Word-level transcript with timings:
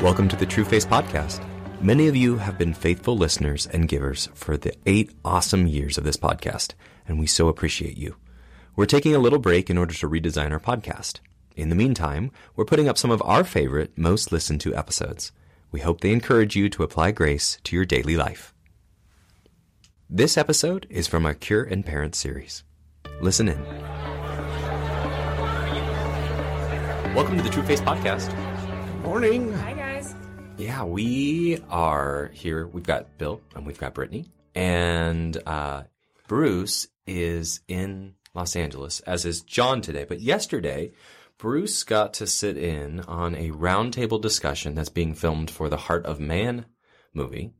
Welcome 0.00 0.28
to 0.28 0.36
the 0.36 0.46
True 0.46 0.64
Face 0.64 0.86
Podcast. 0.86 1.44
Many 1.80 2.06
of 2.06 2.14
you 2.14 2.36
have 2.36 2.56
been 2.56 2.72
faithful 2.72 3.16
listeners 3.16 3.66
and 3.66 3.88
givers 3.88 4.28
for 4.32 4.56
the 4.56 4.72
eight 4.86 5.10
awesome 5.24 5.66
years 5.66 5.98
of 5.98 6.04
this 6.04 6.16
podcast, 6.16 6.74
and 7.08 7.18
we 7.18 7.26
so 7.26 7.48
appreciate 7.48 7.96
you. 7.96 8.14
We're 8.76 8.86
taking 8.86 9.16
a 9.16 9.18
little 9.18 9.40
break 9.40 9.68
in 9.68 9.76
order 9.76 9.92
to 9.94 10.08
redesign 10.08 10.52
our 10.52 10.60
podcast. 10.60 11.18
In 11.56 11.68
the 11.68 11.74
meantime, 11.74 12.30
we're 12.54 12.64
putting 12.64 12.88
up 12.88 12.96
some 12.96 13.10
of 13.10 13.20
our 13.22 13.42
favorite, 13.42 13.98
most 13.98 14.30
listened 14.30 14.60
to 14.60 14.74
episodes. 14.76 15.32
We 15.72 15.80
hope 15.80 16.00
they 16.00 16.12
encourage 16.12 16.54
you 16.54 16.68
to 16.70 16.84
apply 16.84 17.10
grace 17.10 17.58
to 17.64 17.74
your 17.74 17.84
daily 17.84 18.16
life. 18.16 18.54
This 20.08 20.38
episode 20.38 20.86
is 20.88 21.08
from 21.08 21.26
our 21.26 21.34
Cure 21.34 21.64
and 21.64 21.84
Parent 21.84 22.14
series. 22.14 22.62
Listen 23.20 23.48
in. 23.48 23.62
Welcome 27.14 27.36
to 27.36 27.42
the 27.42 27.50
True 27.50 27.64
Face 27.64 27.80
Podcast. 27.80 28.30
Good 28.30 29.02
Morning. 29.02 29.77
Yeah, 30.58 30.82
we 30.82 31.62
are 31.70 32.32
here. 32.34 32.66
We've 32.66 32.82
got 32.82 33.16
Bill 33.16 33.40
and 33.54 33.64
we've 33.64 33.78
got 33.78 33.94
Brittany. 33.94 34.26
And 34.56 35.40
uh, 35.46 35.84
Bruce 36.26 36.88
is 37.06 37.60
in 37.68 38.14
Los 38.34 38.56
Angeles, 38.56 38.98
as 39.00 39.24
is 39.24 39.42
John 39.42 39.80
today. 39.82 40.04
But 40.04 40.20
yesterday, 40.20 40.90
Bruce 41.38 41.84
got 41.84 42.12
to 42.14 42.26
sit 42.26 42.56
in 42.56 42.98
on 43.02 43.36
a 43.36 43.50
roundtable 43.50 44.20
discussion 44.20 44.74
that's 44.74 44.88
being 44.88 45.14
filmed 45.14 45.48
for 45.48 45.68
the 45.68 45.76
Heart 45.76 46.06
of 46.06 46.18
Man 46.18 46.66
movie. 47.14 47.52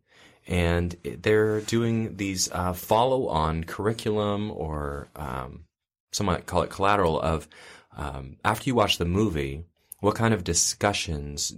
And 0.48 0.96
they're 1.04 1.60
doing 1.60 2.16
these 2.16 2.50
uh, 2.50 2.72
follow 2.72 3.28
on 3.28 3.62
curriculum 3.62 4.50
or 4.50 5.06
um, 5.14 5.66
some 6.10 6.26
might 6.26 6.46
call 6.46 6.62
it 6.62 6.70
collateral 6.70 7.20
of 7.20 7.46
um, 7.96 8.38
after 8.44 8.68
you 8.68 8.74
watch 8.74 8.98
the 8.98 9.04
movie, 9.04 9.62
what 10.00 10.16
kind 10.16 10.34
of 10.34 10.42
discussions 10.42 11.54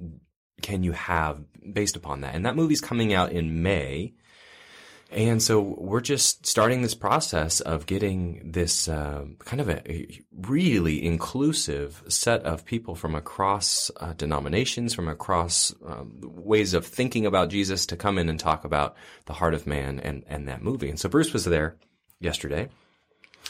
can 0.62 0.82
you 0.82 0.92
have 0.92 1.42
based 1.72 1.96
upon 1.96 2.22
that? 2.22 2.34
And 2.34 2.46
that 2.46 2.56
movie's 2.56 2.80
coming 2.80 3.12
out 3.12 3.32
in 3.32 3.62
May. 3.62 4.14
And 5.12 5.42
so 5.42 5.60
we're 5.60 6.00
just 6.00 6.46
starting 6.46 6.82
this 6.82 6.94
process 6.94 7.60
of 7.60 7.86
getting 7.86 8.52
this 8.52 8.88
uh, 8.88 9.24
kind 9.40 9.60
of 9.60 9.68
a, 9.68 9.90
a, 9.90 10.20
really 10.40 11.04
inclusive 11.04 12.04
set 12.06 12.44
of 12.44 12.64
people 12.64 12.94
from 12.94 13.16
across 13.16 13.90
uh, 13.96 14.12
denominations, 14.12 14.94
from 14.94 15.08
across 15.08 15.74
um, 15.84 16.20
ways 16.22 16.74
of 16.74 16.86
thinking 16.86 17.26
about 17.26 17.50
Jesus 17.50 17.86
to 17.86 17.96
come 17.96 18.18
in 18.18 18.28
and 18.28 18.38
talk 18.38 18.64
about 18.64 18.94
the 19.26 19.32
heart 19.32 19.52
of 19.52 19.66
man 19.66 19.98
and, 19.98 20.22
and 20.28 20.46
that 20.46 20.62
movie. 20.62 20.88
And 20.88 21.00
so 21.00 21.08
Bruce 21.08 21.32
was 21.32 21.44
there 21.44 21.76
yesterday 22.20 22.68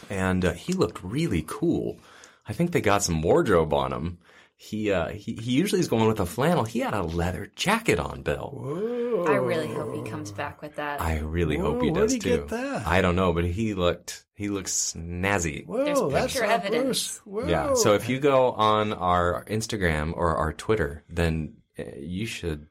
and 0.09 0.45
uh, 0.45 0.53
he 0.53 0.73
looked 0.73 1.03
really 1.05 1.45
cool. 1.47 1.99
I 2.47 2.53
think 2.53 2.73
they 2.73 2.81
got 2.81 3.03
some 3.03 3.23
wardrobe 3.23 3.75
on 3.75 3.93
him 3.93 4.19
he 4.63 4.93
uh, 4.93 5.09
he 5.09 5.33
he 5.41 5.53
usually 5.53 5.81
is 5.81 5.89
going 5.89 6.07
with 6.07 6.21
a 6.21 6.27
flannel. 6.27 6.65
He 6.65 6.81
had 6.81 6.93
a 6.93 7.03
leather 7.03 7.51
jacket 7.57 7.99
on, 7.99 8.21
Bill. 8.21 8.53
Whoa. 8.55 9.25
I 9.27 9.37
really 9.37 9.69
hope 9.69 9.95
he 9.95 10.03
comes 10.11 10.33
back 10.33 10.61
with 10.61 10.77
that. 10.77 11.01
I 11.01 11.21
really 11.21 11.57
Whoa, 11.57 11.73
hope 11.73 11.83
he 11.83 11.91
where'd 11.91 12.09
does 12.09 12.13
he 12.13 12.19
too. 12.19 12.37
get 12.37 12.49
that? 12.49 12.87
I 12.87 13.01
don't 13.01 13.17
know, 13.17 13.33
but 13.33 13.45
he 13.47 13.73
looked 13.73 14.27
he 14.35 14.51
looks 14.51 14.73
snazzy. 14.95 15.65
Whoa, 15.65 15.85
There's 15.87 16.13
that's 16.13 16.33
picture 16.35 16.47
not 16.47 16.67
evidence. 16.67 17.23
Whoa. 17.25 17.49
Yeah. 17.49 17.75
So 17.75 17.95
if 17.95 18.11
you 18.11 18.21
go 18.21 18.53
on 18.53 18.93
our 18.93 19.47
Instagram 19.47 20.13
or 20.15 20.37
our 20.37 20.53
Twitter, 20.53 21.05
then 21.09 21.55
uh, 21.79 21.85
you 21.97 22.27
should 22.27 22.67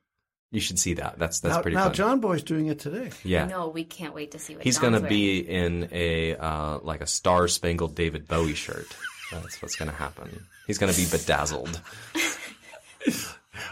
you 0.51 0.59
should 0.59 0.77
see 0.77 0.93
that. 0.93 1.17
That's 1.17 1.39
that's 1.39 1.55
now, 1.55 1.61
pretty 1.63 1.75
now 1.75 1.85
fun. 1.85 1.93
John 1.93 2.19
Boy's 2.19 2.43
doing 2.43 2.67
it 2.67 2.77
today. 2.77 3.09
yeah. 3.23 3.45
No, 3.45 3.69
we 3.69 3.83
can't 3.83 4.13
wait 4.13 4.29
to 4.33 4.39
see 4.39 4.53
what 4.53 4.63
He's 4.63 4.77
gonna 4.77 5.01
be 5.01 5.39
in 5.39 5.89
a 5.91 6.35
uh, 6.35 6.77
like 6.83 7.01
a 7.01 7.07
star 7.07 7.47
spangled 7.47 7.95
David 7.95 8.27
Bowie 8.27 8.53
shirt. 8.53 8.95
That's 9.31 9.61
what's 9.61 9.75
gonna 9.75 9.91
happen. 9.91 10.45
He's 10.67 10.77
gonna 10.77 10.93
be 10.93 11.05
bedazzled. 11.09 11.81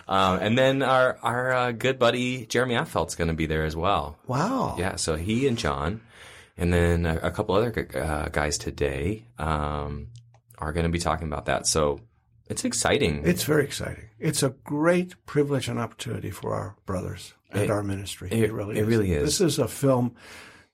Um, 0.08 0.39
and 0.41 0.58
then 0.58 0.81
our 0.83 1.17
our 1.22 1.53
uh, 1.53 1.72
good 1.72 1.97
buddy 1.99 2.45
Jeremy 2.45 2.75
Affeldt's 2.75 3.16
going 3.16 3.30
to 3.30 3.33
be 3.33 3.45
there 3.45 3.64
as 3.66 3.75
well. 3.75 4.17
Wow. 4.27 4.76
Yeah, 4.77 4.95
so 4.95 5.15
he 5.15 5.48
and 5.48 5.58
John, 5.58 6.02
and 6.58 6.73
then 6.73 7.05
a, 7.05 7.17
a 7.23 7.31
couple 7.31 7.55
other 7.55 7.87
uh, 7.95 8.27
guys 8.30 8.58
today 8.58 9.26
um, 9.37 10.08
are 10.58 10.73
going 10.73 10.86
to 10.86 10.92
be 10.92 10.99
talking 10.99 11.27
about 11.27 11.45
that. 11.45 11.67
So 11.67 12.02
it's 12.49 12.65
exciting. 12.65 13.21
It's 13.26 13.43
very 13.43 13.64
exciting. 13.64 14.05
It's 14.20 14.43
a 14.43 14.49
great 14.49 15.14
privilege 15.26 15.67
and 15.70 15.80
opportunity 15.80 16.31
for 16.31 16.54
our 16.54 16.76
brothers 16.86 17.33
and 17.52 17.64
It- 17.64 17.70
our 17.70 17.83
ministry. 17.83 18.30
it- 18.31 18.43
It, 18.45 18.54
really 18.54 18.77
it 18.77 18.81
is. 18.81 18.87
really 18.87 19.11
is. 19.14 19.23
This 19.37 19.42
is 19.42 19.60
a 19.60 19.67
film 19.67 20.15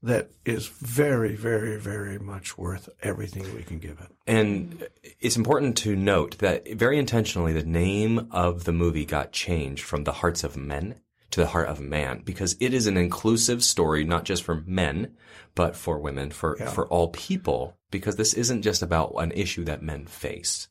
that 0.04 0.32
is 0.46 0.68
very, 0.68 1.36
very, 1.36 1.80
very 1.80 2.20
much 2.20 2.58
worth 2.58 2.90
everything 3.02 3.44
we 3.56 3.64
can 3.64 3.80
give 3.80 4.00
it. 4.02 4.12
And 4.28 4.86
it's 5.20 5.38
important 5.38 5.78
to 5.78 5.96
note 5.96 6.38
that 6.40 6.68
very 6.74 7.00
intentionally, 7.00 7.54
the 7.54 7.64
name 7.64 8.28
of 8.32 8.66
the 8.66 8.74
movie 8.74 9.06
got 9.06 9.32
changed 9.32 9.84
from 9.84 10.04
the 10.04 10.12
hearts 10.12 10.44
of 10.44 10.58
men 10.58 10.96
to 11.32 11.40
the 11.40 11.48
heart 11.48 11.70
of 11.70 11.80
man 11.80 12.22
because 12.24 12.56
it 12.60 12.74
is 12.74 12.86
an 12.86 12.98
inclusive 12.98 13.64
story, 13.64 14.04
not 14.04 14.26
just 14.26 14.44
for 14.44 14.62
men, 14.68 15.16
but 15.56 15.76
for 15.76 15.98
women, 15.98 16.30
for, 16.32 16.58
for 16.58 16.86
all 16.88 17.08
people, 17.08 17.78
because 17.90 18.18
this 18.18 18.34
isn't 18.34 18.62
just 18.62 18.84
about 18.84 19.14
an 19.18 19.32
issue 19.32 19.64
that 19.64 19.82
men 19.82 20.06
face. 20.06 20.68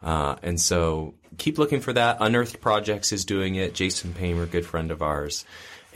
Uh, 0.00 0.36
and 0.42 0.60
so 0.60 1.14
keep 1.36 1.58
looking 1.58 1.80
for 1.80 1.92
that. 1.92 2.18
Unearthed 2.20 2.60
Projects 2.60 3.12
is 3.12 3.24
doing 3.24 3.56
it. 3.56 3.74
Jason 3.74 4.14
Paymer, 4.14 4.46
good 4.46 4.64
friend 4.64 4.90
of 4.90 5.02
ours. 5.02 5.44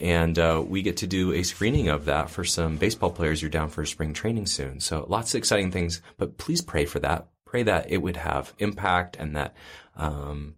And 0.02 0.36
uh, 0.36 0.64
we 0.66 0.82
get 0.82 0.96
to 0.98 1.06
do 1.06 1.32
a 1.32 1.44
screening 1.44 1.88
of 1.88 2.06
that 2.06 2.28
for 2.28 2.42
some 2.42 2.76
baseball 2.76 3.12
players. 3.12 3.40
You're 3.40 3.52
down 3.52 3.68
for 3.68 3.86
spring 3.86 4.12
training 4.12 4.46
soon. 4.46 4.80
So 4.80 5.06
lots 5.08 5.32
of 5.32 5.38
exciting 5.38 5.70
things, 5.70 6.02
but 6.18 6.38
please 6.38 6.60
pray 6.60 6.86
for 6.86 6.98
that. 6.98 7.28
Pray 7.44 7.62
that 7.62 7.88
it 7.88 7.98
would 7.98 8.16
have 8.16 8.52
impact 8.58 9.16
and 9.16 9.36
that, 9.36 9.54
um, 9.94 10.56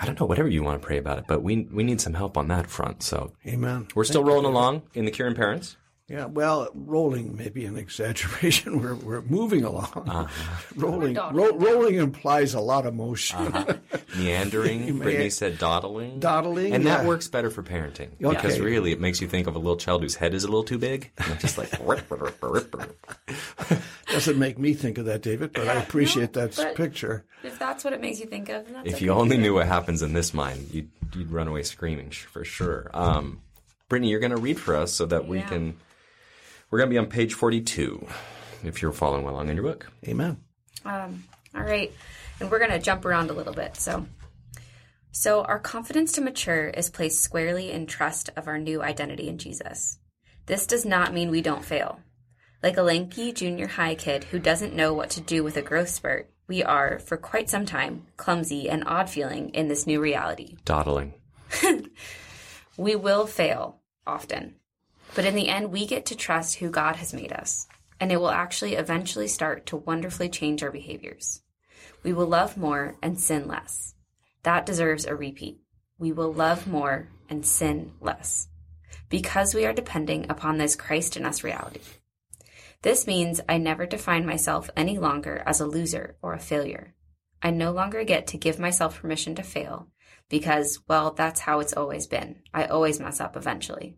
I 0.00 0.06
don't 0.06 0.20
know, 0.20 0.26
whatever 0.26 0.48
you 0.48 0.62
want 0.62 0.80
to 0.80 0.86
pray 0.86 0.98
about 0.98 1.18
it, 1.18 1.24
but 1.26 1.42
we, 1.42 1.64
we 1.64 1.82
need 1.82 2.00
some 2.00 2.14
help 2.14 2.36
on 2.36 2.46
that 2.48 2.68
front. 2.68 3.02
So 3.02 3.32
Amen. 3.44 3.88
we're 3.96 4.04
still 4.04 4.22
rolling 4.22 4.46
along 4.46 4.82
in 4.94 5.04
the 5.04 5.10
Cure 5.10 5.26
and 5.26 5.36
Parents. 5.36 5.76
Yeah, 6.10 6.24
well, 6.24 6.68
rolling 6.74 7.36
may 7.36 7.50
be 7.50 7.64
an 7.66 7.76
exaggeration. 7.76 8.80
We're, 8.82 8.96
we're 8.96 9.20
moving 9.22 9.62
along. 9.62 10.08
Uh-huh. 10.08 10.26
rolling, 10.76 11.14
ro- 11.14 11.56
rolling 11.56 11.94
implies 11.94 12.52
a 12.52 12.58
lot 12.60 12.84
of 12.84 12.94
motion. 12.96 13.54
Meandering. 14.16 14.86
may- 14.98 15.04
Brittany 15.04 15.30
said 15.30 15.58
dawdling. 15.58 16.18
Dawdling, 16.18 16.72
And 16.74 16.84
that 16.86 17.06
works 17.06 17.28
better 17.28 17.48
for 17.48 17.62
parenting. 17.62 18.08
Okay. 18.20 18.34
Because 18.34 18.58
really, 18.58 18.90
it 18.90 19.00
makes 19.00 19.20
you 19.20 19.28
think 19.28 19.46
of 19.46 19.54
a 19.54 19.58
little 19.60 19.76
child 19.76 20.02
whose 20.02 20.16
head 20.16 20.34
is 20.34 20.42
a 20.42 20.48
little 20.48 20.64
too 20.64 20.78
big. 20.78 21.12
And 21.16 21.38
just 21.38 21.56
like, 21.56 21.70
Doesn't 24.08 24.38
make 24.38 24.58
me 24.58 24.74
think 24.74 24.98
of 24.98 25.04
that, 25.04 25.22
David, 25.22 25.52
but 25.52 25.68
I 25.68 25.74
appreciate 25.74 26.32
that 26.32 26.74
picture. 26.74 27.24
If 27.44 27.56
that's 27.60 27.84
what 27.84 27.92
it 27.92 28.00
makes 28.00 28.18
you 28.18 28.26
think 28.26 28.48
of, 28.48 28.64
then 28.64 28.74
that's 28.74 28.88
if 28.88 28.94
okay. 28.96 29.04
you 29.04 29.12
only 29.12 29.36
knew 29.38 29.54
what 29.54 29.66
happens 29.68 30.02
in 30.02 30.12
this 30.12 30.34
mind, 30.34 30.70
you'd, 30.72 30.90
you'd 31.14 31.30
run 31.30 31.46
away 31.46 31.62
screaming 31.62 32.10
for 32.10 32.44
sure. 32.44 32.90
Um, 32.92 33.42
Brittany, 33.88 34.10
you're 34.10 34.18
going 34.20 34.34
to 34.34 34.40
read 34.40 34.58
for 34.58 34.74
us 34.74 34.92
so 34.92 35.06
that 35.06 35.28
we 35.28 35.38
Yeah. 35.38 35.46
can. 35.48 35.76
We're 36.70 36.78
going 36.78 36.88
to 36.88 36.94
be 36.94 36.98
on 36.98 37.06
page 37.06 37.34
42 37.34 38.06
if 38.64 38.80
you're 38.80 38.92
following 38.92 39.26
along 39.26 39.48
in 39.48 39.56
your 39.56 39.64
book. 39.64 39.90
Amen. 40.06 40.38
Um, 40.84 41.24
all 41.54 41.62
right, 41.62 41.92
and 42.38 42.50
we're 42.50 42.58
going 42.58 42.70
to 42.70 42.78
jump 42.78 43.04
around 43.04 43.30
a 43.30 43.34
little 43.34 43.52
bit. 43.52 43.76
So, 43.76 44.06
so 45.10 45.42
our 45.42 45.58
confidence 45.58 46.12
to 46.12 46.20
mature 46.20 46.68
is 46.68 46.88
placed 46.88 47.20
squarely 47.20 47.70
in 47.72 47.86
trust 47.86 48.30
of 48.36 48.46
our 48.46 48.58
new 48.58 48.82
identity 48.82 49.28
in 49.28 49.38
Jesus. 49.38 49.98
This 50.46 50.66
does 50.66 50.84
not 50.84 51.12
mean 51.12 51.30
we 51.30 51.42
don't 51.42 51.64
fail. 51.64 52.00
Like 52.62 52.76
a 52.76 52.82
lanky 52.82 53.32
junior 53.32 53.66
high 53.66 53.94
kid 53.94 54.24
who 54.24 54.38
doesn't 54.38 54.74
know 54.74 54.94
what 54.94 55.10
to 55.10 55.20
do 55.20 55.42
with 55.42 55.56
a 55.56 55.62
growth 55.62 55.88
spurt, 55.88 56.30
we 56.46 56.62
are, 56.62 56.98
for 56.98 57.16
quite 57.16 57.50
some 57.50 57.66
time, 57.66 58.06
clumsy 58.16 58.68
and 58.68 58.84
odd 58.86 59.10
feeling 59.10 59.50
in 59.50 59.68
this 59.68 59.86
new 59.86 60.00
reality. 60.00 60.56
Dawdling. 60.64 61.14
We 62.80 62.96
will 62.96 63.26
fail 63.26 63.82
often, 64.06 64.54
but 65.14 65.24
in 65.24 65.34
the 65.34 65.48
end, 65.48 65.70
we 65.70 65.86
get 65.86 66.06
to 66.06 66.16
trust 66.16 66.56
who 66.56 66.70
God 66.70 66.96
has 66.96 67.12
made 67.12 67.32
us, 67.32 67.66
and 67.98 68.10
it 68.10 68.18
will 68.18 68.30
actually 68.30 68.74
eventually 68.74 69.28
start 69.28 69.66
to 69.66 69.76
wonderfully 69.76 70.28
change 70.28 70.62
our 70.62 70.70
behaviors. 70.70 71.42
We 72.02 72.12
will 72.12 72.26
love 72.26 72.56
more 72.56 72.96
and 73.02 73.20
sin 73.20 73.46
less. 73.46 73.94
That 74.42 74.64
deserves 74.64 75.04
a 75.04 75.14
repeat. 75.14 75.60
We 75.98 76.12
will 76.12 76.32
love 76.32 76.66
more 76.66 77.08
and 77.28 77.44
sin 77.44 77.92
less 78.00 78.48
because 79.10 79.54
we 79.54 79.66
are 79.66 79.72
depending 79.72 80.30
upon 80.30 80.56
this 80.56 80.76
Christ 80.76 81.16
in 81.16 81.26
us 81.26 81.44
reality. 81.44 81.80
This 82.82 83.06
means 83.06 83.40
I 83.48 83.58
never 83.58 83.84
define 83.84 84.24
myself 84.24 84.70
any 84.74 84.98
longer 84.98 85.42
as 85.44 85.60
a 85.60 85.66
loser 85.66 86.16
or 86.22 86.32
a 86.32 86.38
failure. 86.38 86.94
I 87.42 87.50
no 87.50 87.72
longer 87.72 88.04
get 88.04 88.26
to 88.28 88.38
give 88.38 88.58
myself 88.58 89.00
permission 89.00 89.34
to 89.34 89.42
fail 89.42 89.88
because, 90.30 90.80
well, 90.88 91.10
that's 91.10 91.40
how 91.40 91.60
it's 91.60 91.74
always 91.74 92.06
been. 92.06 92.36
I 92.54 92.64
always 92.64 93.00
mess 93.00 93.20
up 93.20 93.36
eventually. 93.36 93.96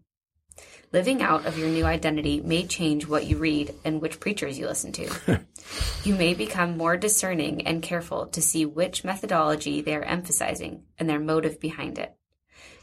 Living 0.92 1.22
out 1.22 1.46
of 1.46 1.56
your 1.56 1.70
new 1.70 1.86
identity 1.86 2.42
may 2.42 2.66
change 2.66 3.06
what 3.06 3.24
you 3.24 3.38
read 3.38 3.74
and 3.82 4.02
which 4.02 4.20
preachers 4.20 4.58
you 4.58 4.66
listen 4.66 4.92
to. 4.92 5.40
you 6.04 6.14
may 6.14 6.34
become 6.34 6.76
more 6.76 6.98
discerning 6.98 7.66
and 7.66 7.82
careful 7.82 8.26
to 8.26 8.42
see 8.42 8.66
which 8.66 9.02
methodology 9.02 9.80
they 9.80 9.96
are 9.96 10.02
emphasizing 10.02 10.82
and 10.98 11.08
their 11.08 11.18
motive 11.18 11.58
behind 11.60 11.98
it. 11.98 12.14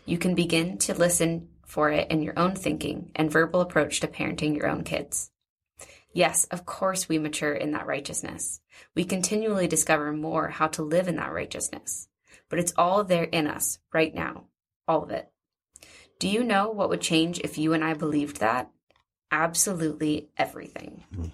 You 0.06 0.18
can 0.18 0.34
begin 0.34 0.80
to 0.80 0.96
listen 0.96 1.50
for 1.68 1.92
it 1.92 2.10
in 2.10 2.24
your 2.24 2.38
own 2.38 2.56
thinking 2.56 3.12
and 3.16 3.32
verbal 3.32 3.62
approach 3.62 4.00
to 4.00 4.08
parenting 4.08 4.56
your 4.58 4.68
own 4.68 4.84
kids. 4.84 5.30
Yes, 6.12 6.46
of 6.46 6.66
course 6.66 7.08
we 7.08 7.20
mature 7.20 7.54
in 7.54 7.74
that 7.74 7.86
righteousness. 7.86 8.60
We 8.96 9.04
continually 9.04 9.68
discover 9.68 10.12
more 10.12 10.48
how 10.48 10.68
to 10.70 10.82
live 10.82 11.08
in 11.08 11.18
that 11.18 11.32
righteousness. 11.32 12.08
But 12.50 12.58
it's 12.58 12.74
all 12.76 13.04
there 13.04 13.26
in 13.26 13.46
us 13.46 13.78
right 13.94 14.16
now. 14.16 14.46
All 14.88 15.04
of 15.04 15.12
it. 15.12 15.32
Do 16.19 16.27
you 16.27 16.44
know 16.44 16.69
what 16.69 16.89
would 16.89 17.00
change 17.00 17.39
if 17.39 17.57
you 17.57 17.71
and 17.71 17.81
I 17.81 17.94
believed 17.94 18.42
that? 18.42 18.69
Absolutely 19.31 20.27
everything. 20.38 21.06
Hmm. 21.16 21.27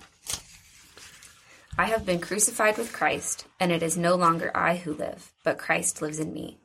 I 1.76 1.86
have 1.86 2.06
been 2.06 2.22
crucified 2.22 2.78
with 2.78 2.94
Christ, 2.94 3.48
and 3.60 3.72
it 3.72 3.82
is 3.82 3.98
no 3.98 4.16
longer 4.16 4.52
I 4.56 4.78
who 4.78 4.94
live, 4.94 5.34
but 5.44 5.58
Christ 5.58 6.04
lives 6.04 6.20
in 6.20 6.32
me. 6.32 6.60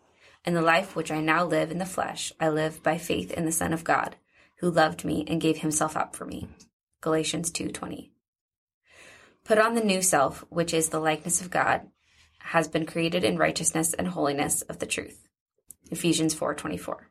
And 0.45 0.55
the 0.55 0.61
life 0.61 0.95
which 0.95 1.11
I 1.11 1.21
now 1.21 1.47
live 1.47 1.71
in 1.71 1.79
the 1.79 1.87
flesh, 1.87 2.31
I 2.39 2.51
live 2.51 2.83
by 2.83 2.99
faith 2.99 3.31
in 3.33 3.47
the 3.47 3.53
Son 3.53 3.73
of 3.73 3.85
God, 3.85 4.17
who 4.57 4.71
loved 4.71 5.03
me 5.05 5.25
and 5.27 5.41
gave 5.41 5.59
himself 5.59 5.97
up 5.97 6.15
for 6.15 6.27
me. 6.27 6.47
Galatians 7.01 7.51
2:20. 7.51 8.13
Put 9.45 9.59
on 9.59 9.75
the 9.75 9.83
new 9.83 10.03
self, 10.03 10.45
which 10.51 10.75
is 10.75 10.91
the 10.91 11.01
likeness 11.01 11.41
of 11.41 11.51
God, 11.51 11.89
has 12.41 12.69
been 12.69 12.85
created 12.85 13.25
in 13.25 13.39
righteousness 13.39 13.95
and 13.95 14.09
holiness 14.09 14.61
of 14.63 14.79
the 14.79 14.87
truth. 14.87 15.27
Ephesians 15.91 16.35
4:24. 16.35 17.11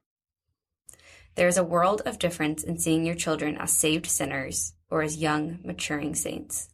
There 1.40 1.48
is 1.48 1.58
a 1.58 1.64
world 1.64 2.02
of 2.06 2.20
difference 2.20 2.66
in 2.66 2.80
seeing 2.80 3.06
your 3.06 3.16
children 3.16 3.56
as 3.56 3.72
saved 3.72 4.08
sinners 4.08 4.74
or 4.90 5.04
as 5.04 5.16
young, 5.16 5.60
maturing 5.64 6.14
saints. 6.14 6.68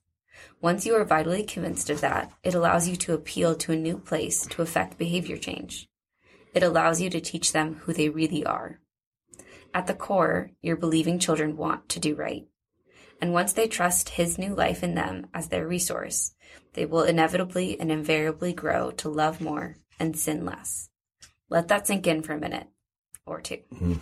Once 0.59 0.88
you 0.88 0.95
are 0.95 1.06
vitally 1.06 1.44
convinced 1.44 1.91
of 1.91 2.01
that, 2.01 2.31
it 2.41 2.56
allows 2.56 2.88
you 2.88 2.95
to 2.95 3.13
appeal 3.13 3.53
to 3.57 3.73
a 3.73 3.75
new 3.75 4.00
place 4.00 4.47
to 4.47 4.63
effect 4.63 4.97
behavior 4.97 5.38
change. 5.38 5.88
It 6.56 6.63
allows 6.63 7.00
you 7.00 7.12
to 7.12 7.21
teach 7.21 7.51
them 7.51 7.75
who 7.75 7.94
they 7.94 8.09
really 8.09 8.44
are. 8.44 8.79
At 9.71 9.85
the 9.85 9.94
core, 9.94 10.50
your 10.63 10.77
believing 10.77 11.19
children 11.19 11.57
want 11.57 11.88
to 11.89 12.00
do 12.00 12.15
right. 12.15 12.47
And 13.21 13.33
once 13.33 13.53
they 13.53 13.68
trust 13.68 14.09
His 14.09 14.39
new 14.39 14.56
life 14.56 14.81
in 14.81 14.95
them 14.95 15.27
as 15.31 15.50
their 15.50 15.68
resource, 15.68 16.33
they 16.73 16.88
will 16.88 17.03
inevitably 17.03 17.79
and 17.79 17.91
invariably 17.91 18.51
grow 18.51 18.89
to 18.89 19.09
love 19.09 19.39
more 19.41 19.75
and 20.00 20.18
sin 20.18 20.44
less. 20.44 20.89
Let 21.51 21.68
that 21.68 21.85
sink 21.85 22.07
in 22.07 22.23
for 22.23 22.33
a 22.33 22.39
minute 22.39 22.65
or 23.27 23.41
2 23.41 23.57
mm-hmm. 23.71 23.94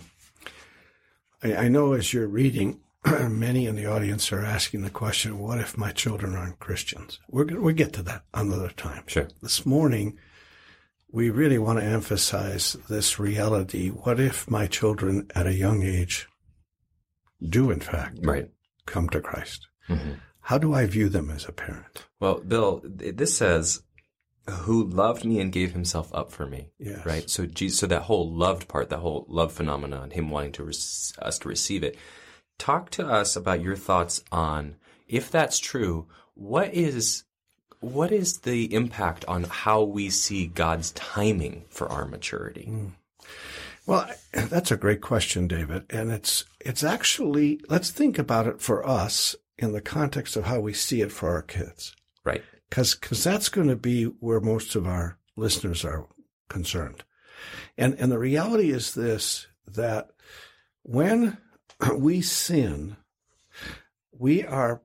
I, 1.44 1.54
I 1.64 1.68
know 1.68 1.92
as 1.92 2.12
you're 2.12 2.26
reading, 2.26 2.80
many 3.04 3.66
in 3.66 3.76
the 3.76 3.86
audience 3.86 4.32
are 4.32 4.44
asking 4.44 4.82
the 4.82 4.90
question, 4.90 5.38
what 5.38 5.58
if 5.58 5.76
my 5.76 5.92
children 5.92 6.34
aren't 6.34 6.58
Christians? 6.58 7.20
We're, 7.28 7.44
gonna- 7.44 7.60
we'll 7.60 7.74
get 7.74 7.92
to 7.94 8.02
that 8.04 8.24
another 8.32 8.70
time. 8.70 9.04
Sure. 9.06 9.28
This 9.42 9.64
morning, 9.66 10.18
we 11.12 11.30
really 11.30 11.58
want 11.58 11.78
to 11.78 11.84
emphasize 11.84 12.72
this 12.88 13.18
reality. 13.18 13.90
What 13.90 14.18
if 14.18 14.50
my 14.50 14.66
children 14.66 15.28
at 15.34 15.46
a 15.46 15.52
young 15.54 15.82
age 15.82 16.26
do, 17.46 17.70
in 17.70 17.80
fact, 17.80 18.18
Right. 18.22 18.50
come 18.86 19.08
to 19.10 19.20
Christ? 19.20 19.66
Mhm. 19.88 20.16
How 20.40 20.58
do 20.58 20.74
I 20.74 20.86
view 20.86 21.08
them 21.08 21.30
as 21.30 21.46
a 21.46 21.52
parent? 21.52 22.06
Well, 22.20 22.40
Bill, 22.40 22.82
this 22.84 23.36
says, 23.36 23.82
"Who 24.48 24.84
loved 24.84 25.24
me 25.24 25.40
and 25.40 25.52
gave 25.52 25.72
himself 25.72 26.14
up 26.14 26.30
for 26.30 26.46
me." 26.46 26.70
Yes. 26.78 27.04
Right. 27.04 27.30
So, 27.30 27.46
Jesus, 27.46 27.78
so 27.78 27.86
that 27.86 28.02
whole 28.02 28.30
loved 28.30 28.68
part, 28.68 28.90
that 28.90 28.98
whole 28.98 29.26
love 29.28 29.52
phenomenon, 29.52 30.10
him 30.10 30.30
wanting 30.30 30.52
to 30.52 30.64
rec- 30.64 31.18
us 31.22 31.38
to 31.40 31.48
receive 31.48 31.82
it. 31.82 31.96
Talk 32.58 32.90
to 32.90 33.06
us 33.06 33.36
about 33.36 33.62
your 33.62 33.76
thoughts 33.76 34.22
on 34.30 34.76
if 35.08 35.30
that's 35.30 35.58
true. 35.58 36.06
What 36.34 36.72
is 36.74 37.24
what 37.80 38.12
is 38.12 38.38
the 38.38 38.72
impact 38.74 39.24
on 39.26 39.44
how 39.44 39.82
we 39.82 40.08
see 40.08 40.46
God's 40.46 40.90
timing 40.92 41.64
for 41.68 41.90
our 41.90 42.06
maturity? 42.06 42.64
Hmm. 42.64 42.86
Well, 43.86 44.08
that's 44.32 44.70
a 44.70 44.76
great 44.76 45.00
question, 45.00 45.46
David. 45.46 45.84
And 45.90 46.10
it's, 46.10 46.44
it's 46.60 46.82
actually, 46.82 47.60
let's 47.68 47.90
think 47.90 48.18
about 48.18 48.46
it 48.46 48.60
for 48.60 48.86
us 48.86 49.36
in 49.58 49.72
the 49.72 49.80
context 49.80 50.36
of 50.36 50.44
how 50.44 50.60
we 50.60 50.72
see 50.72 51.02
it 51.02 51.12
for 51.12 51.30
our 51.30 51.42
kids. 51.42 51.94
Right. 52.24 52.42
Cause, 52.70 52.94
cause 52.94 53.22
that's 53.22 53.48
going 53.48 53.68
to 53.68 53.76
be 53.76 54.04
where 54.04 54.40
most 54.40 54.74
of 54.74 54.86
our 54.86 55.18
listeners 55.36 55.84
are 55.84 56.08
concerned. 56.48 57.04
And, 57.76 57.94
and 57.98 58.10
the 58.10 58.18
reality 58.18 58.70
is 58.70 58.94
this, 58.94 59.46
that 59.66 60.10
when 60.82 61.38
we 61.96 62.20
sin, 62.20 62.96
we 64.12 64.44
are 64.44 64.82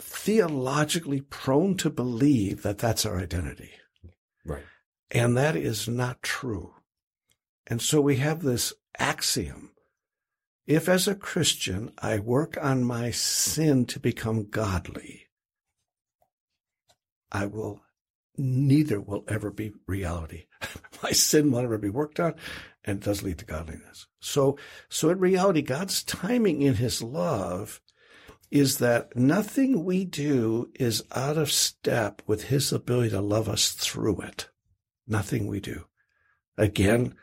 theologically 0.00 1.20
prone 1.20 1.76
to 1.76 1.90
believe 1.90 2.62
that 2.62 2.78
that's 2.78 3.04
our 3.04 3.18
identity. 3.18 3.72
Right. 4.44 4.64
And 5.10 5.36
that 5.36 5.56
is 5.56 5.88
not 5.88 6.22
true. 6.22 6.74
And 7.66 7.82
so 7.82 8.00
we 8.00 8.16
have 8.16 8.42
this 8.42 8.72
axiom. 8.98 9.72
If 10.66 10.88
as 10.88 11.08
a 11.08 11.14
Christian 11.14 11.92
I 11.98 12.18
work 12.18 12.58
on 12.60 12.84
my 12.84 13.10
sin 13.10 13.86
to 13.86 14.00
become 14.00 14.48
godly, 14.50 15.27
I 17.30 17.46
will, 17.46 17.82
neither 18.36 19.00
will 19.00 19.24
ever 19.28 19.50
be 19.50 19.72
reality. 19.86 20.46
my 21.02 21.12
sin 21.12 21.50
will 21.50 21.62
never 21.62 21.78
be 21.78 21.90
worked 21.90 22.20
on 22.20 22.34
and 22.84 22.98
it 22.98 23.04
does 23.04 23.22
lead 23.22 23.38
to 23.38 23.44
godliness. 23.44 24.06
So, 24.20 24.58
so 24.88 25.10
in 25.10 25.18
reality, 25.18 25.62
God's 25.62 26.02
timing 26.02 26.62
in 26.62 26.74
his 26.74 27.02
love 27.02 27.80
is 28.50 28.78
that 28.78 29.14
nothing 29.14 29.84
we 29.84 30.04
do 30.04 30.70
is 30.74 31.04
out 31.14 31.36
of 31.36 31.52
step 31.52 32.22
with 32.26 32.44
his 32.44 32.72
ability 32.72 33.10
to 33.10 33.20
love 33.20 33.48
us 33.48 33.72
through 33.72 34.20
it. 34.22 34.48
Nothing 35.06 35.46
we 35.46 35.60
do. 35.60 35.84
Again, 36.56 37.14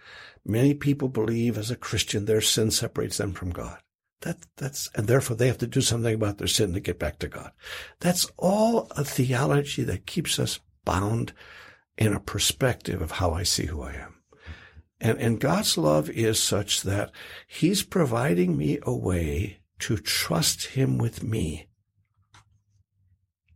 many 0.46 0.74
people 0.76 1.10
believe 1.10 1.58
as 1.58 1.72
a 1.72 1.76
Christian 1.76 2.26
their 2.26 2.42
sin 2.42 2.70
separates 2.72 3.18
them 3.18 3.34
from 3.34 3.50
God. 3.50 3.80
That, 4.22 4.38
that's, 4.58 4.90
and 4.96 5.08
therefore 5.08 5.36
they 5.36 5.48
have 5.48 5.58
to 5.60 5.68
do 5.68 5.82
something 5.82 6.16
about 6.16 6.38
their 6.38 6.48
sin 6.48 6.74
to 6.74 6.80
get 6.80 6.98
back 6.98 7.20
to 7.20 7.28
God. 7.28 7.52
That's 8.00 8.26
all 8.38 8.88
a 8.92 9.04
theology 9.04 9.84
that 9.84 10.08
keeps 10.08 10.40
us 10.40 10.60
bound 10.84 11.34
in 11.98 12.14
a 12.14 12.20
perspective 12.20 13.02
of 13.02 13.12
how 13.12 13.32
I 13.32 13.44
see 13.44 13.66
who 13.66 13.82
I 13.82 13.94
am. 13.94 14.16
And, 15.00 15.20
and 15.20 15.40
God's 15.40 15.78
love 15.78 16.10
is 16.10 16.42
such 16.42 16.84
that 16.84 17.12
He's 17.48 17.84
providing 17.84 18.58
me 18.58 18.80
a 18.84 18.96
way 18.96 19.60
to 19.80 19.98
trust 19.98 20.68
Him 20.68 20.98
with 20.98 21.24
me. 21.24 21.68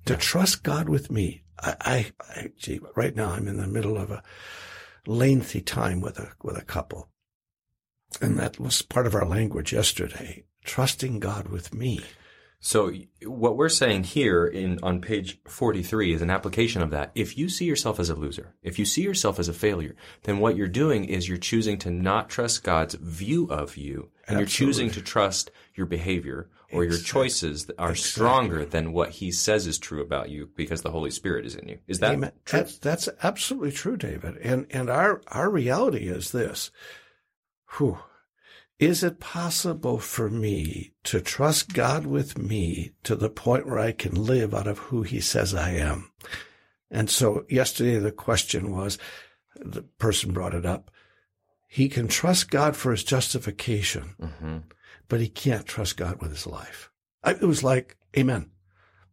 To 0.05 0.17
trust 0.17 0.63
God 0.63 0.89
with 0.89 1.09
me. 1.09 1.43
I, 1.61 1.75
I, 1.81 2.11
I 2.35 2.51
gee, 2.57 2.79
right 2.95 3.15
now 3.15 3.31
I'm 3.31 3.47
in 3.47 3.57
the 3.57 3.67
middle 3.67 3.97
of 3.97 4.11
a 4.11 4.23
lengthy 5.07 5.61
time 5.61 6.01
with 6.01 6.19
a, 6.19 6.31
with 6.43 6.57
a 6.57 6.65
couple. 6.65 7.09
And 8.21 8.37
that 8.37 8.59
was 8.59 8.81
part 8.81 9.07
of 9.07 9.15
our 9.15 9.25
language 9.25 9.71
yesterday. 9.71 10.43
Trusting 10.69 11.19
God 11.19 11.47
with 11.47 11.73
me. 11.73 12.03
So 12.59 12.91
what 13.25 13.57
we're 13.57 13.69
saying 13.69 14.03
here 14.03 14.45
in 14.45 14.77
on 14.83 15.01
page 15.01 15.39
43 15.45 16.13
is 16.13 16.21
an 16.21 16.29
application 16.29 16.83
of 16.83 16.91
that. 16.91 17.09
If 17.15 17.39
you 17.39 17.49
see 17.49 17.65
yourself 17.65 17.99
as 17.99 18.11
a 18.11 18.15
loser, 18.15 18.53
if 18.61 18.77
you 18.77 18.85
see 18.85 19.01
yourself 19.01 19.39
as 19.39 19.49
a 19.49 19.53
failure, 19.53 19.95
then 20.25 20.37
what 20.37 20.55
you're 20.55 20.67
doing 20.67 21.05
is 21.05 21.27
you're 21.27 21.39
choosing 21.39 21.79
to 21.79 21.89
not 21.89 22.29
trust 22.29 22.63
God's 22.63 22.93
view 22.93 23.47
of 23.47 23.77
you 23.77 24.11
and 24.27 24.37
you're 24.37 24.45
choosing 24.45 24.91
to 24.91 25.01
trust 25.01 25.49
your 25.73 25.87
behavior 25.87 26.51
or 26.71 26.83
your 26.83 26.99
choices 26.99 27.65
that 27.65 27.79
are 27.79 27.95
stronger 27.95 28.63
than 28.63 28.93
what 28.93 29.09
he 29.09 29.31
says 29.31 29.65
is 29.65 29.79
true 29.79 30.03
about 30.03 30.29
you 30.29 30.51
because 30.55 30.83
the 30.83 30.91
Holy 30.91 31.09
Spirit 31.09 31.47
is 31.47 31.55
in 31.55 31.67
you. 31.67 31.79
Is 31.87 31.97
that 32.01 32.13
Amen. 32.13 32.31
true? 32.45 32.59
That's, 32.59 32.77
that's 32.77 33.09
absolutely 33.23 33.71
true, 33.71 33.97
David. 33.97 34.37
And, 34.37 34.67
and 34.69 34.91
our, 34.91 35.23
our 35.29 35.49
reality 35.49 36.09
is 36.09 36.31
this. 36.31 36.69
Whew. 37.77 37.97
Is 38.79 39.03
it 39.03 39.19
possible 39.19 39.99
for 39.99 40.29
me 40.29 40.93
to 41.03 41.19
trust 41.19 41.73
God 41.73 42.05
with 42.05 42.37
me 42.37 42.93
to 43.03 43.15
the 43.15 43.29
point 43.29 43.67
where 43.67 43.79
I 43.79 43.91
can 43.91 44.15
live 44.15 44.53
out 44.53 44.67
of 44.67 44.79
who 44.79 45.03
he 45.03 45.19
says 45.19 45.53
I 45.53 45.71
am? 45.71 46.11
And 46.89 47.09
so 47.09 47.45
yesterday 47.49 47.99
the 47.99 48.13
question 48.13 48.71
was, 48.71 48.97
the 49.55 49.81
person 49.81 50.31
brought 50.31 50.53
it 50.53 50.65
up. 50.65 50.91
He 51.67 51.89
can 51.89 52.07
trust 52.07 52.49
God 52.49 52.75
for 52.75 52.91
his 52.91 53.03
justification, 53.03 54.15
hmm 54.19 54.57
but 55.09 55.19
he 55.19 55.27
can't 55.27 55.65
trust 55.65 55.97
God 55.97 56.21
with 56.21 56.29
his 56.29 56.45
life. 56.45 56.91
I, 57.23 57.31
it 57.31 57.41
was 57.41 57.63
like, 57.63 57.97
amen. 58.15 58.51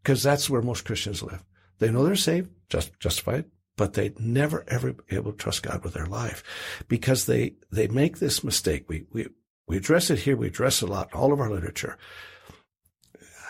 Because 0.03 0.23
that's 0.23 0.49
where 0.49 0.61
most 0.63 0.85
Christians 0.85 1.23
live. 1.23 1.43
They 1.79 1.91
know 1.91 2.05
they're 2.05 2.17
saved, 2.17 2.51
just, 2.69 2.93
justified, 3.01 3.47
but 3.77 3.95
they 3.95 4.13
never 4.19 4.63
ever 4.69 4.93
be 4.93 5.17
able 5.17 5.33
to 5.33 5.39
trust 5.39 5.63
God 5.63 5.83
with 5.83 5.95
their 5.95 6.07
life 6.07 6.45
because 6.87 7.25
they, 7.25 7.55
they 7.73 7.89
make 7.89 8.19
this 8.19 8.45
mistake. 8.45 8.85
We, 8.89 9.07
we, 9.11 9.29
we 9.67 9.77
address 9.77 10.11
it 10.11 10.21
here. 10.21 10.37
We 10.37 10.47
address 10.49 10.83
it 10.83 10.89
a 10.89 10.93
lot 10.93 11.11
in 11.13 11.19
all 11.19 11.33
of 11.33 11.41
our 11.41 11.51
literature. 11.51 11.99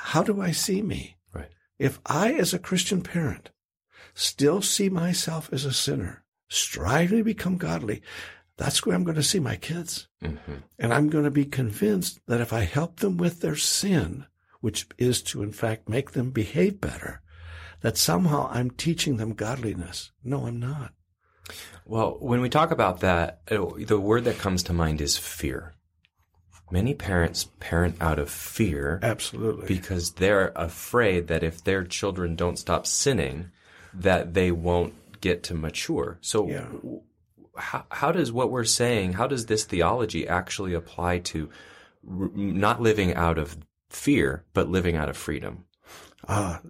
How 0.00 0.22
do 0.22 0.40
I 0.40 0.52
see 0.52 0.82
me? 0.82 1.16
Right. 1.32 1.50
If 1.78 2.00
I, 2.06 2.32
as 2.32 2.54
a 2.54 2.58
Christian 2.58 3.02
parent, 3.02 3.50
still 4.14 4.62
see 4.62 4.88
myself 4.88 5.52
as 5.52 5.64
a 5.64 5.72
sinner, 5.72 6.24
striving 6.48 7.18
to 7.18 7.24
become 7.24 7.56
godly, 7.56 8.02
that's 8.56 8.86
where 8.86 8.94
I'm 8.94 9.04
going 9.04 9.16
to 9.16 9.22
see 9.22 9.40
my 9.40 9.56
kids. 9.56 10.08
hmm 10.22 10.36
And 10.78 10.94
I'm 10.94 11.10
going 11.10 11.24
to 11.24 11.30
be 11.30 11.44
convinced 11.44 12.20
that 12.26 12.40
if 12.40 12.52
I 12.52 12.60
help 12.60 13.00
them 13.00 13.18
with 13.18 13.40
their 13.40 13.56
sin, 13.56 14.26
which 14.60 14.86
is 14.96 15.20
to 15.22 15.42
in 15.42 15.52
fact 15.52 15.88
make 15.88 16.12
them 16.12 16.30
behave 16.30 16.80
better, 16.80 17.20
that 17.82 17.98
somehow 17.98 18.48
I'm 18.50 18.70
teaching 18.70 19.18
them 19.18 19.34
godliness. 19.34 20.12
No, 20.24 20.46
I'm 20.46 20.58
not. 20.58 20.92
Well, 21.84 22.16
when 22.20 22.40
we 22.40 22.48
talk 22.48 22.70
about 22.70 23.00
that, 23.00 23.46
the 23.46 24.00
word 24.00 24.24
that 24.24 24.38
comes 24.38 24.62
to 24.64 24.72
mind 24.72 25.00
is 25.00 25.16
fear. 25.16 25.74
Many 26.70 26.94
parents 26.94 27.48
parent 27.60 27.96
out 28.00 28.18
of 28.18 28.28
fear 28.30 28.98
Absolutely. 29.02 29.66
because 29.68 30.12
they're 30.12 30.52
afraid 30.56 31.28
that 31.28 31.44
if 31.44 31.62
their 31.62 31.84
children 31.84 32.34
don't 32.34 32.58
stop 32.58 32.86
sinning, 32.86 33.50
that 33.94 34.34
they 34.34 34.50
won't 34.50 35.20
get 35.20 35.42
to 35.44 35.54
mature. 35.54 36.18
So, 36.20 36.48
Yeah. 36.48 36.66
how, 37.56 37.86
how 37.90 38.12
does 38.12 38.32
what 38.32 38.50
we're 38.50 38.64
saying, 38.64 39.12
how 39.14 39.26
does 39.28 39.46
this 39.46 39.64
theology 39.64 40.26
actually 40.26 40.74
apply 40.74 41.20
to 41.20 41.48
r- 42.08 42.30
not 42.34 42.82
living 42.82 43.14
out 43.14 43.38
of 43.38 43.56
fear, 43.88 44.44
but 44.52 44.68
living 44.68 44.96
out 44.96 45.08
of 45.08 45.16
freedom? 45.16 45.64
Ah, 46.28 46.60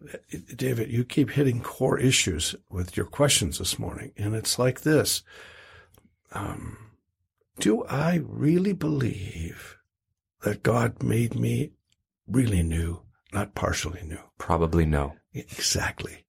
David, 0.54 0.90
you 0.92 1.04
keep 1.04 1.30
hitting 1.30 1.62
core 1.62 1.98
issues 1.98 2.54
with 2.68 2.96
your 2.98 3.06
questions 3.06 3.58
this 3.58 3.78
morning, 3.78 4.12
and 4.18 4.34
it's 4.34 4.58
like 4.58 4.82
this. 4.82 5.22
Um, 6.32 6.76
do 7.58 7.82
I 7.84 8.16
really 8.26 8.74
believe 8.74 9.78
that 10.46 10.62
God 10.62 11.02
made 11.02 11.34
me 11.34 11.72
really 12.28 12.62
new, 12.62 13.02
not 13.32 13.56
partially 13.56 14.02
new? 14.04 14.20
Probably 14.38 14.86
no. 14.86 15.14
Exactly. 15.34 16.24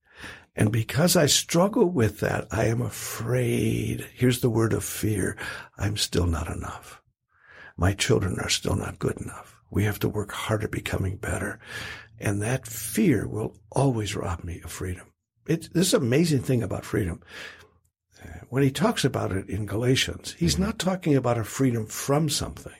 And 0.56 0.72
because 0.72 1.16
I 1.16 1.28
struggle 1.28 1.86
with 1.86 2.20
that, 2.22 2.48
I 2.50 2.66
am 2.66 2.82
afraid. 2.82 4.08
Here's 4.16 4.42
the 4.42 4.50
word 4.50 4.74
of 4.74 4.84
fear. 4.84 5.38
I'm 5.78 5.98
still 5.98 6.26
not 6.26 6.48
enough. 6.48 7.00
My 7.78 7.94
children 7.94 8.40
are 8.40 8.50
still 8.50 8.76
not 8.76 8.98
good 8.98 9.18
enough. 9.18 9.62
We 9.70 9.84
have 9.84 10.00
to 10.00 10.10
work 10.10 10.32
harder 10.32 10.68
becoming 10.68 11.18
better. 11.18 11.60
And 12.20 12.42
that 12.42 12.66
fear 12.66 13.28
will 13.28 13.54
always 13.72 14.16
rob 14.16 14.44
me 14.44 14.62
of 14.64 14.72
freedom. 14.72 15.14
It's 15.46 15.68
this 15.68 15.94
amazing 15.94 16.42
thing 16.42 16.64
about 16.64 16.86
freedom. 16.86 17.22
When 18.50 18.64
he 18.64 18.72
talks 18.72 19.06
about 19.06 19.32
it 19.32 19.48
in 19.48 19.68
Galatians, 19.68 20.34
he's 20.40 20.56
mm-hmm. 20.56 20.64
not 20.64 20.80
talking 20.80 21.16
about 21.16 21.38
a 21.38 21.44
freedom 21.44 21.86
from 21.86 22.30
something. 22.30 22.74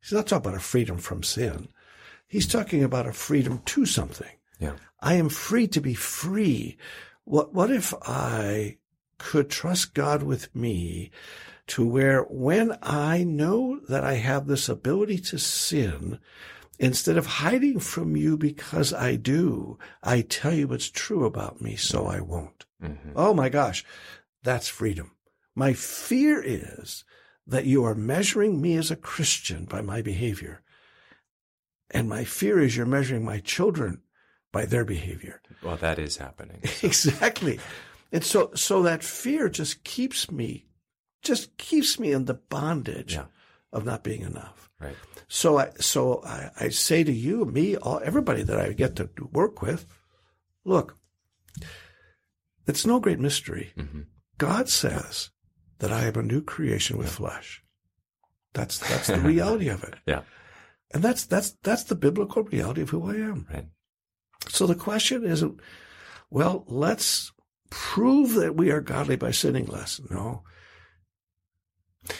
He's 0.00 0.12
not 0.12 0.26
talking 0.26 0.50
about 0.50 0.58
a 0.58 0.62
freedom 0.62 0.98
from 0.98 1.22
sin. 1.22 1.68
He's 2.26 2.46
talking 2.46 2.82
about 2.84 3.06
a 3.06 3.12
freedom 3.12 3.62
to 3.66 3.86
something. 3.86 4.30
Yeah. 4.58 4.74
I 5.00 5.14
am 5.14 5.28
free 5.28 5.66
to 5.68 5.80
be 5.80 5.94
free. 5.94 6.76
What, 7.24 7.54
what 7.54 7.70
if 7.70 7.94
I 8.02 8.78
could 9.18 9.50
trust 9.50 9.94
God 9.94 10.22
with 10.22 10.54
me 10.54 11.10
to 11.68 11.86
where 11.86 12.22
when 12.22 12.76
I 12.82 13.24
know 13.24 13.80
that 13.88 14.04
I 14.04 14.14
have 14.14 14.46
this 14.46 14.68
ability 14.68 15.18
to 15.18 15.38
sin, 15.38 16.18
instead 16.78 17.16
of 17.16 17.26
hiding 17.26 17.80
from 17.80 18.16
you 18.16 18.36
because 18.36 18.92
I 18.92 19.16
do, 19.16 19.78
I 20.02 20.22
tell 20.22 20.54
you 20.54 20.68
what's 20.68 20.90
true 20.90 21.24
about 21.24 21.60
me 21.60 21.76
so 21.76 22.06
I 22.06 22.20
won't. 22.20 22.64
Mm-hmm. 22.82 23.12
Oh 23.16 23.34
my 23.34 23.48
gosh, 23.48 23.84
that's 24.42 24.68
freedom. 24.68 25.12
My 25.54 25.72
fear 25.72 26.42
is 26.44 27.04
that 27.48 27.64
you 27.66 27.84
are 27.84 27.94
measuring 27.94 28.60
me 28.60 28.76
as 28.76 28.90
a 28.90 28.96
Christian 28.96 29.64
by 29.64 29.80
my 29.80 30.02
behavior. 30.02 30.60
And 31.90 32.08
my 32.08 32.24
fear 32.24 32.60
is 32.60 32.76
you're 32.76 32.86
measuring 32.86 33.24
my 33.24 33.40
children 33.40 34.02
by 34.52 34.66
their 34.66 34.84
behavior. 34.84 35.40
Well, 35.62 35.76
that 35.78 35.98
is 35.98 36.18
happening. 36.18 36.60
exactly. 36.82 37.58
And 38.12 38.22
so, 38.22 38.50
so 38.54 38.82
that 38.82 39.02
fear 39.02 39.48
just 39.48 39.82
keeps 39.84 40.30
me, 40.30 40.66
just 41.22 41.56
keeps 41.56 41.98
me 41.98 42.12
in 42.12 42.26
the 42.26 42.34
bondage 42.34 43.14
Yeah. 43.14 43.24
of 43.72 43.84
not 43.84 44.04
being 44.04 44.20
enough. 44.22 44.70
Right. 44.80 44.96
So 45.28 45.58
I, 45.58 45.70
so 45.80 46.22
I, 46.24 46.50
I 46.60 46.68
say 46.68 47.02
to 47.04 47.12
you, 47.12 47.44
me, 47.46 47.76
all, 47.76 48.00
everybody 48.04 48.42
that 48.42 48.58
I 48.60 48.72
get 48.72 48.96
to 48.96 49.08
work 49.32 49.60
with, 49.62 49.86
look, 50.64 50.96
it's 52.66 52.84
no 52.86 53.00
great 53.00 53.18
mystery. 53.18 53.72
Mhm. 53.76 54.06
God 54.36 54.68
says 54.68 55.30
that 55.78 55.92
I 55.92 56.06
am 56.06 56.16
a 56.16 56.22
new 56.22 56.42
creation 56.42 56.98
with 56.98 57.10
flesh. 57.10 57.62
That's, 58.52 58.78
that's 58.88 59.08
the 59.08 59.20
reality 59.20 59.68
of 59.68 59.84
it. 59.84 59.94
Yeah. 60.06 60.22
And 60.92 61.02
that's, 61.02 61.26
that's, 61.26 61.50
that's 61.62 61.84
the 61.84 61.94
biblical 61.94 62.44
reality 62.44 62.82
of 62.82 62.90
who 62.90 63.10
I 63.10 63.14
am. 63.16 63.46
Right. 63.52 63.66
So 64.48 64.66
the 64.66 64.74
question 64.74 65.24
isn't, 65.24 65.60
well, 66.30 66.64
let's 66.66 67.32
prove 67.70 68.34
that 68.34 68.54
we 68.54 68.70
are 68.70 68.80
godly 68.80 69.16
by 69.16 69.30
sinning 69.30 69.66
less. 69.66 70.00
No. 70.10 70.42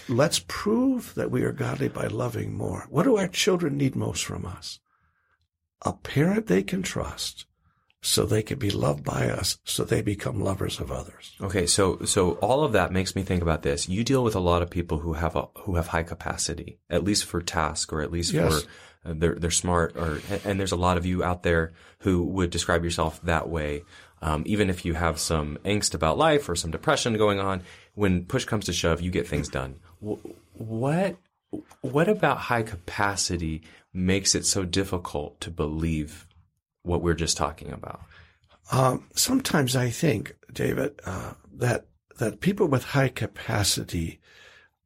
Let's 0.09 0.41
prove 0.47 1.15
that 1.15 1.31
we 1.31 1.43
are 1.43 1.53
godly 1.53 1.89
by 1.89 2.09
loving 2.09 2.55
more. 2.55 2.87
What 2.91 3.05
do 3.05 3.17
our 3.17 3.29
children 3.29 3.77
need 3.77 3.97
most 3.97 4.25
from 4.25 4.45
us? 4.45 4.81
A 5.83 5.93
parent 5.93 6.47
they 6.47 6.63
can 6.63 6.83
trust 6.83 7.47
so 8.01 8.25
they 8.25 8.43
can 8.43 8.59
be 8.59 8.71
loved 8.71 9.03
by 9.03 9.29
us 9.29 9.59
so 9.65 9.83
they 9.85 10.03
become 10.03 10.41
lovers 10.41 10.79
of 10.81 10.93
others. 10.93 11.35
Okay, 11.41 11.67
so 11.67 11.99
so 12.05 12.33
all 12.35 12.63
of 12.65 12.73
that 12.73 12.93
makes 12.93 13.17
me 13.17 13.23
think 13.23 13.43
about 13.43 13.63
this. 13.63 13.89
You 13.89 14.05
deal 14.05 14.23
with 14.23 14.37
a 14.37 14.41
lot 14.41 14.63
of 14.63 14.71
people 14.71 14.99
who 14.99 15.15
have 15.15 15.35
a 15.37 15.49
who 15.61 15.75
have 15.75 15.89
high 15.89 16.05
capacity, 16.05 16.79
at 16.89 17.05
least 17.05 17.25
for 17.25 17.43
task, 17.43 17.93
or 17.93 18.01
at 18.03 18.13
least 18.13 18.33
Yes. 18.33 18.63
for 18.63 18.69
uh, 19.11 19.15
they're 19.17 19.35
they're 19.35 19.51
smart, 19.51 19.97
or 19.97 20.21
and 20.45 20.59
there's 20.61 20.73
a 20.73 20.77
lot 20.77 20.97
of 20.97 21.07
you 21.07 21.25
out 21.25 21.43
there 21.43 21.73
who 22.01 22.23
would 22.25 22.51
describe 22.51 22.85
yourself 22.85 23.21
that 23.23 23.49
way. 23.49 23.83
Um, 24.21 24.43
even 24.47 24.69
if 24.69 24.85
you 24.85 24.95
have 24.95 25.19
some 25.21 25.59
angst 25.65 25.95
about 25.95 26.19
life 26.19 26.49
or 26.49 26.57
some 26.57 26.73
depression 26.73 27.17
going 27.17 27.39
on, 27.39 27.63
when 27.95 28.25
push 28.25 28.45
comes 28.45 28.65
to 28.67 28.73
shove, 28.73 29.01
you 29.01 29.11
get 29.13 29.29
things 29.29 29.49
done. 29.49 29.77
What 30.53 31.17
what 31.81 32.09
about 32.09 32.39
high 32.39 32.63
capacity 32.63 33.63
makes 33.93 34.35
it 34.35 34.45
so 34.45 34.65
difficult 34.65 35.41
to 35.41 35.51
believe 35.51 36.27
what 36.89 37.03
we're 37.03 37.15
just 37.15 37.37
talking 37.37 37.71
about? 37.73 38.01
Um, 38.73 39.07
sometimes 39.15 39.77
I 39.77 39.91
think, 39.91 40.35
David, 40.53 41.01
uh, 41.05 41.35
that 41.55 41.87
that 42.19 42.41
people 42.41 42.67
with 42.67 42.83
high 42.85 43.09
capacity 43.09 44.21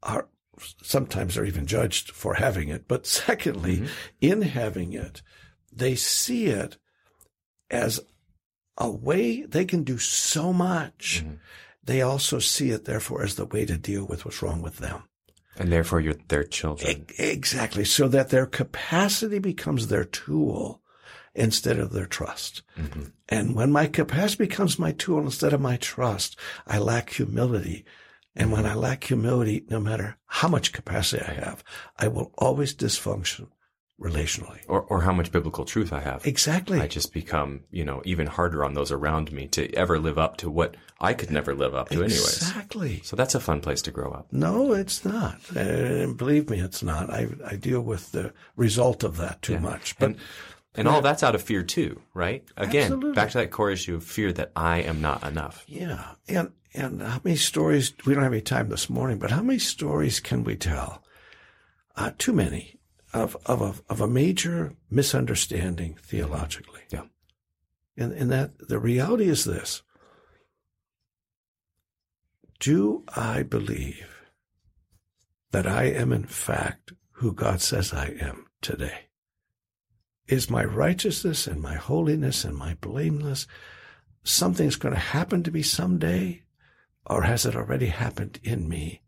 are 0.02 0.28
sometimes 0.82 1.38
are 1.38 1.44
even 1.44 1.66
judged 1.66 2.10
for 2.10 2.34
having 2.34 2.68
it. 2.68 2.86
But 2.86 3.06
secondly, 3.06 3.86
in 4.20 4.42
having 4.42 4.92
it, 4.92 5.22
they 5.72 5.94
see 5.94 6.46
it 6.46 6.76
as 7.70 8.00
a 8.76 8.90
way 8.90 9.42
they 9.42 9.64
can 9.64 9.82
do 9.82 9.98
so 9.98 10.52
much. 10.52 11.24
They 11.82 12.02
also 12.02 12.38
see 12.38 12.70
it, 12.70 12.84
therefore, 12.84 13.22
as 13.22 13.34
the 13.34 13.46
way 13.46 13.64
to 13.64 13.76
deal 13.76 14.04
with 14.04 14.24
what's 14.24 14.42
wrong 14.42 14.62
with 14.62 14.78
them. 14.78 15.04
And 15.58 15.72
therefore, 15.72 16.00
you're 16.00 16.14
their 16.28 16.44
children. 16.44 17.06
E- 17.18 17.22
Exactly. 17.22 17.84
So 17.84 18.08
that 18.08 18.28
their 18.28 18.46
capacity 18.46 19.38
becomes 19.38 19.88
their 19.88 20.04
tool 20.04 20.81
instead 21.34 21.78
of 21.78 21.92
their 21.92 22.06
trust. 22.06 22.62
Mm-hmm. 22.78 23.04
And 23.28 23.54
when 23.54 23.72
my 23.72 23.86
capacity 23.86 24.44
becomes 24.44 24.78
my 24.78 24.92
tool 24.92 25.20
instead 25.20 25.52
of 25.52 25.60
my 25.60 25.76
trust, 25.76 26.38
I 26.66 26.78
lack 26.78 27.10
humility. 27.10 27.84
And 28.34 28.50
when 28.52 28.66
I 28.66 28.74
lack 28.74 29.04
humility, 29.04 29.64
no 29.68 29.80
matter 29.80 30.16
how 30.26 30.48
much 30.48 30.72
capacity 30.72 31.24
I 31.24 31.32
have, 31.32 31.62
I 31.98 32.08
will 32.08 32.32
always 32.38 32.74
dysfunction 32.74 33.48
relationally. 34.02 34.60
or, 34.68 34.82
or 34.82 35.02
how 35.02 35.12
much 35.12 35.30
biblical 35.30 35.64
truth 35.64 35.92
I 35.92 36.00
have. 36.00 36.26
Exactly. 36.26 36.80
I 36.80 36.88
just 36.88 37.12
become, 37.12 37.60
you 37.70 37.84
know, 37.84 38.02
even 38.04 38.26
harder 38.26 38.64
on 38.64 38.74
those 38.74 38.90
around 38.90 39.32
me 39.32 39.46
to 39.48 39.72
ever 39.74 39.98
live 39.98 40.18
up 40.18 40.38
to 40.38 40.50
what 40.50 40.76
I 41.00 41.14
could 41.14 41.30
never 41.30 41.54
live 41.54 41.74
up 41.74 41.88
to 41.90 41.96
anyways. 41.96 42.36
Exactly. 42.36 43.00
So 43.04 43.16
that's 43.16 43.34
a 43.34 43.40
fun 43.40 43.60
place 43.60 43.82
to 43.82 43.90
grow 43.90 44.10
up. 44.10 44.26
No, 44.32 44.72
it's 44.72 45.04
not. 45.04 45.38
And 45.54 46.16
believe 46.16 46.50
me, 46.50 46.60
it's 46.60 46.82
not. 46.82 47.10
I, 47.10 47.28
I 47.46 47.56
deal 47.56 47.80
with 47.80 48.12
the 48.12 48.32
result 48.56 49.04
of 49.04 49.16
that 49.18 49.42
too 49.42 49.58
much. 49.60 49.96
But 49.98 50.10
and 50.10 50.16
and 50.74 50.88
all 50.88 51.02
that's 51.02 51.22
out 51.22 51.34
of 51.34 51.42
fear 51.42 51.62
too, 51.62 52.00
right? 52.14 52.44
Again, 52.56 52.84
Absolutely. 52.84 53.12
back 53.12 53.30
to 53.32 53.38
that 53.38 53.50
core 53.50 53.70
issue 53.70 53.96
of 53.96 54.04
fear 54.04 54.32
that 54.32 54.52
I 54.56 54.78
am 54.78 55.00
not 55.00 55.22
enough. 55.22 55.64
Yeah, 55.68 56.14
and 56.28 56.52
and 56.74 57.02
how 57.02 57.20
many 57.22 57.36
stories? 57.36 57.92
We 58.06 58.14
don't 58.14 58.22
have 58.22 58.32
any 58.32 58.40
time 58.42 58.68
this 58.68 58.88
morning, 58.88 59.18
but 59.18 59.30
how 59.30 59.42
many 59.42 59.58
stories 59.58 60.20
can 60.20 60.44
we 60.44 60.56
tell? 60.56 61.02
Uh, 61.94 62.12
too 62.16 62.32
many 62.32 62.78
of 63.12 63.36
of 63.46 63.60
a 63.60 63.74
of 63.92 64.00
a 64.00 64.08
major 64.08 64.74
misunderstanding 64.90 65.98
theologically. 66.02 66.80
Yeah. 66.90 67.04
and 67.96 68.12
and 68.12 68.30
that 68.30 68.68
the 68.68 68.78
reality 68.78 69.28
is 69.28 69.44
this: 69.44 69.82
Do 72.58 73.04
I 73.14 73.42
believe 73.42 74.08
that 75.50 75.66
I 75.66 75.84
am 75.84 76.12
in 76.12 76.24
fact 76.24 76.92
who 77.16 77.34
God 77.34 77.60
says 77.60 77.92
I 77.92 78.06
am 78.20 78.46
today? 78.62 79.08
Is 80.32 80.48
my 80.48 80.64
righteousness 80.64 81.46
and 81.46 81.60
my 81.60 81.74
holiness 81.74 82.42
and 82.42 82.56
my 82.56 82.72
blameless 82.80 83.46
something's 84.24 84.76
going 84.76 84.94
to 84.94 84.98
happen 84.98 85.42
to 85.42 85.50
me 85.50 85.60
someday? 85.60 86.40
Or 87.04 87.20
has 87.20 87.44
it 87.44 87.54
already 87.54 87.88
happened 87.88 88.40
in 88.42 88.66
me? 88.66 89.02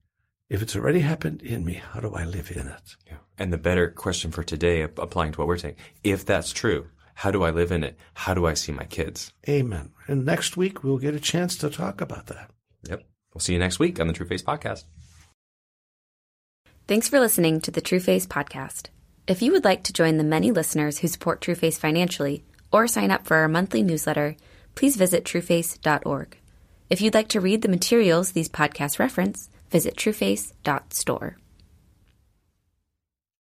If 0.51 0.61
it's 0.61 0.77
already 0.77 1.01
happened 1.01 1.41
in 1.41 1.65
me, 1.65 1.81
how 1.93 2.01
do 2.01 2.13
I 2.15 2.27
live 2.27 2.51
in 2.51 2.67
it? 2.67 2.97
Yeah. 3.07 3.17
And 3.39 3.51
the 3.51 3.57
better 3.57 3.89
question 3.89 4.33
for 4.33 4.43
today, 4.43 4.83
applying 4.83 5.33
to 5.33 5.39
what 5.39 5.49
we're 5.49 5.57
saying, 5.57 5.77
if 6.03 6.27
that's 6.27 6.53
true, 6.53 6.89
how 7.15 7.31
do 7.31 7.43
I 7.43 7.49
live 7.49 7.73
in 7.73 7.85
it? 7.85 7.97
How 8.13 8.35
do 8.35 8.45
I 8.45 8.53
see 8.53 8.73
my 8.73 8.85
kids? 8.85 9.33
Amen. 9.49 9.93
And 10.07 10.27
next 10.27 10.59
week 10.59 10.85
we'll 10.85 10.99
get 10.99 11.15
a 11.15 11.21
chance 11.21 11.57
to 11.57 11.71
talk 11.71 12.03
about 12.03 12.27
that. 12.27 12.51
Yep. 12.87 13.03
We'll 13.33 13.41
see 13.41 13.55
you 13.55 13.59
next 13.59 13.79
week 13.79 13.99
on 13.99 14.09
the 14.09 14.13
True 14.13 14.29
Face 14.29 14.43
Podcast. 14.43 14.85
Thanks 16.87 17.09
for 17.09 17.19
listening 17.19 17.63
to 17.63 17.71
the 17.71 17.81
True 17.81 18.01
Face 18.01 18.27
podcast. 18.27 18.89
If 19.27 19.41
you 19.41 19.53
would 19.53 19.65
like 19.65 19.83
to 19.85 19.93
join 19.93 20.19
the 20.19 20.25
many 20.25 20.51
listeners 20.51 20.99
who 20.99 21.09
support 21.09 21.41
TrueFace 21.41 21.79
financially 21.79 22.45
or 22.71 22.87
sign 22.87 23.11
up 23.11 23.27
for 23.27 23.39
our 23.39 23.49
monthly 23.49 23.83
newsletter, 23.83 24.37
please 24.75 24.97
visit 24.97 25.25
trueface.org. 25.25 26.37
If 26.91 27.01
you'd 27.01 27.15
like 27.15 27.29
to 27.29 27.41
read 27.41 27.63
the 27.63 27.69
materials 27.69 28.33
these 28.33 28.51
podcasts 28.51 28.99
reference, 28.99 29.49
visit 29.71 29.97
trueface.store. 29.97 31.39